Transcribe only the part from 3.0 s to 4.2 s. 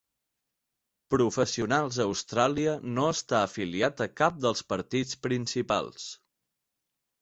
està afiliat a